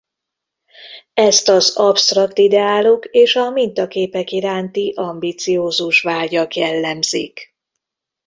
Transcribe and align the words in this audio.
Ezt 1.13 1.47
az 1.49 1.75
absztrakt 1.75 2.37
ideálok 2.37 3.05
és 3.05 3.35
a 3.35 3.49
mintaképek 3.49 4.31
iránti 4.31 4.93
ambiciózus 4.95 6.01
vágyak 6.01 6.55
jellemzik. 6.55 7.55